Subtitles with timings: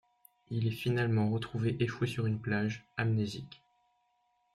[0.49, 3.61] Il est finalement retrouvé échoué sur une plage, amnésique.